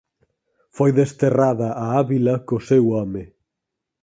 Foi 0.75 0.91
desterrada 0.99 1.67
a 1.83 1.85
Ávila 2.01 2.35
co 2.47 2.57
seu 2.69 2.83
home. 2.95 3.23